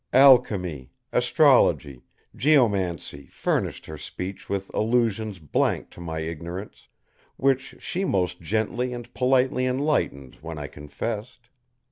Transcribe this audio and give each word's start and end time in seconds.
Alchemy, 0.13 0.89
astrology, 1.11 2.01
geomancy 2.35 3.27
furnished 3.29 3.85
her 3.85 3.99
speech 3.99 4.49
with 4.49 4.73
allusions 4.73 5.37
blank 5.37 5.91
to 5.91 5.99
my 6.01 6.21
ignorance; 6.21 6.87
which 7.37 7.75
she 7.77 8.03
most 8.03 8.41
gently 8.41 8.93
and 8.93 9.13
politely 9.13 9.67
enlightened 9.67 10.39
when 10.41 10.57
I 10.57 10.65
confessed. 10.65 11.49